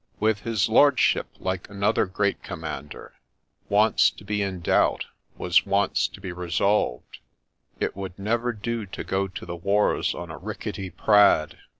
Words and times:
With 0.19 0.39
his 0.39 0.67
lordship, 0.67 1.27
like 1.37 1.69
another 1.69 2.07
great 2.07 2.41
commander,' 2.41 3.13
Once 3.69 4.09
to 4.09 4.23
be 4.23 4.41
in 4.41 4.59
doubt, 4.61 5.05
was 5.37 5.63
once 5.63 6.07
to 6.07 6.19
be 6.19 6.31
resolved:' 6.31 7.19
it 7.79 7.95
would 7.95 8.17
never 8.17 8.51
do 8.51 8.87
to 8.87 9.03
go 9.03 9.27
to 9.27 9.45
the 9.45 9.55
wars 9.55 10.15
on 10.15 10.31
a 10.31 10.39
ricketty 10.39 10.89
prad. 10.89 11.59